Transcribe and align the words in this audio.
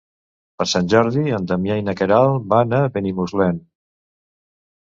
Per 0.61 0.65
Sant 0.71 0.87
Jordi 0.93 1.33
en 1.39 1.45
Damià 1.51 1.77
i 1.81 1.85
na 1.89 1.95
Queralt 2.01 2.49
van 2.55 2.75
a 2.79 2.81
Benimuslem. 2.97 3.61